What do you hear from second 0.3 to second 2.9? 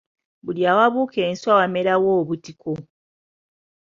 Buli ewabuuka enswa wamerawo obutiko.